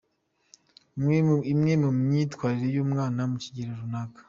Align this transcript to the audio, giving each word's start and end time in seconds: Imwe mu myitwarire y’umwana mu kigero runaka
Imwe 1.51 1.73
mu 1.81 1.89
myitwarire 1.99 2.69
y’umwana 2.75 3.19
mu 3.31 3.37
kigero 3.43 3.71
runaka 3.81 4.19